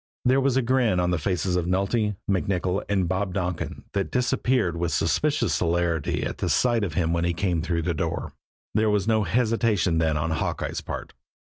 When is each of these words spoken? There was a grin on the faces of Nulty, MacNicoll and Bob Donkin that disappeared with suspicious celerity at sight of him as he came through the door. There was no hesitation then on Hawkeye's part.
There 0.25 0.41
was 0.41 0.57
a 0.57 0.63
grin 0.63 0.99
on 0.99 1.11
the 1.11 1.19
faces 1.19 1.55
of 1.55 1.67
Nulty, 1.67 2.15
MacNicoll 2.27 2.83
and 2.89 3.07
Bob 3.07 3.35
Donkin 3.35 3.83
that 3.93 4.09
disappeared 4.09 4.75
with 4.75 4.91
suspicious 4.91 5.53
celerity 5.53 6.23
at 6.23 6.41
sight 6.49 6.83
of 6.83 6.95
him 6.95 7.15
as 7.15 7.23
he 7.23 7.35
came 7.35 7.61
through 7.61 7.83
the 7.83 7.93
door. 7.93 8.33
There 8.73 8.89
was 8.89 9.07
no 9.07 9.25
hesitation 9.25 9.99
then 9.99 10.17
on 10.17 10.31
Hawkeye's 10.31 10.81
part. 10.81 11.13